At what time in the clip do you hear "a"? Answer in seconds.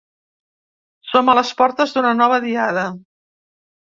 1.33-1.35